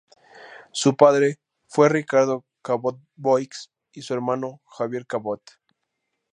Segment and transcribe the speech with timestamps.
[0.71, 5.43] Su padre fue Ricardo Cabot Boix y su hermano Javier Cabot.